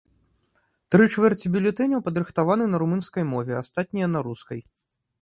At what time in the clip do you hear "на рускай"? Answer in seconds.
4.19-4.69